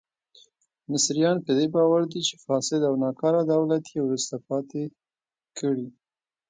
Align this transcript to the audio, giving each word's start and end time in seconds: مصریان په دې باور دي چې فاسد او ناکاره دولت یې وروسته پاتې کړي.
مصریان 0.91 1.37
په 1.45 1.51
دې 1.57 1.67
باور 1.75 2.01
دي 2.11 2.21
چې 2.27 2.35
فاسد 2.45 2.81
او 2.89 2.93
ناکاره 3.03 3.41
دولت 3.53 3.83
یې 3.93 3.99
وروسته 4.03 4.35
پاتې 4.47 4.81
کړي. 5.59 5.87